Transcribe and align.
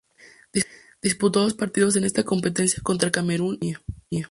Disputó 1.03 1.41
dos 1.41 1.53
partidos 1.53 1.95
en 1.95 2.05
esta 2.05 2.23
competición 2.23 2.81
contra 2.81 3.11
Camerún 3.11 3.59
y 3.61 3.73
Colombia. 3.75 3.81